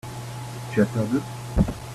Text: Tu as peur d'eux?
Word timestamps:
Tu 0.71 0.81
as 0.81 0.85
peur 0.87 1.05
d'eux? 1.05 1.21